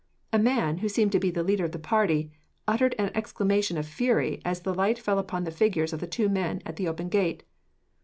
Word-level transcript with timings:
A 0.33 0.39
man, 0.39 0.79
who 0.79 0.89
seemed 0.89 1.11
to 1.11 1.19
be 1.19 1.29
the 1.29 1.43
leader 1.43 1.63
of 1.63 1.73
the 1.73 1.77
party, 1.77 2.31
uttered 2.67 2.95
an 2.97 3.11
exclamation 3.13 3.77
of 3.77 3.85
fury 3.87 4.41
as 4.43 4.61
the 4.61 4.73
light 4.73 4.97
fell 4.97 5.19
upon 5.19 5.43
the 5.43 5.51
figures 5.51 5.93
of 5.93 5.99
the 5.99 6.07
two 6.07 6.27
men 6.27 6.59
at 6.65 6.77
the 6.77 6.87
open 6.87 7.07
gate. 7.07 7.43